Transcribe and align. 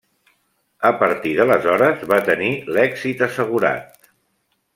A 0.87 0.91
partir 1.01 1.33
d'aleshores, 1.39 2.01
va 2.13 2.19
tenir 2.31 2.49
l'èxit 2.79 3.23
assegurat. 3.29 4.11